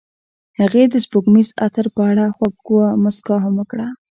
هغې 0.59 0.83
د 0.89 0.95
سپوږمیز 1.05 1.49
عطر 1.65 1.85
په 1.95 2.01
اړه 2.09 2.25
خوږه 2.35 2.85
موسکا 3.03 3.35
هم 3.43 3.53
وکړه. 3.57 3.87